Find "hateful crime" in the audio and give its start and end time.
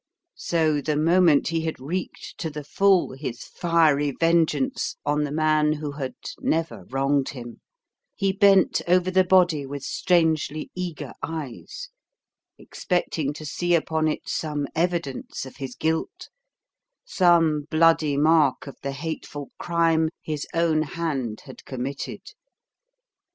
18.93-20.09